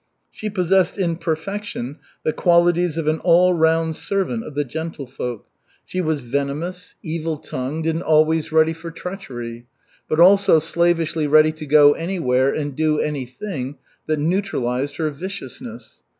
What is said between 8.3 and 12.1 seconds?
ready for treachery, but also slavishly ready to go